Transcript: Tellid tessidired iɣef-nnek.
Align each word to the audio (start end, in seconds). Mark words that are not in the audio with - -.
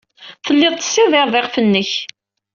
Tellid 0.45 0.73
tessidired 0.77 1.33
iɣef-nnek. 1.39 1.91